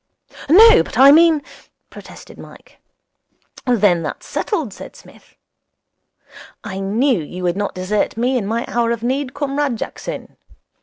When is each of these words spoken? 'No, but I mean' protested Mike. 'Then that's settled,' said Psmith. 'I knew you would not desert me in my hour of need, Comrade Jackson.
'No, 0.49 0.81
but 0.81 0.97
I 0.97 1.11
mean' 1.11 1.43
protested 1.91 2.39
Mike. 2.39 2.79
'Then 3.67 4.01
that's 4.01 4.25
settled,' 4.25 4.73
said 4.73 4.95
Psmith. 4.95 5.35
'I 6.63 6.79
knew 6.79 7.21
you 7.21 7.43
would 7.43 7.55
not 7.55 7.75
desert 7.75 8.17
me 8.17 8.35
in 8.35 8.47
my 8.47 8.65
hour 8.67 8.89
of 8.89 9.03
need, 9.03 9.35
Comrade 9.35 9.75
Jackson. 9.75 10.37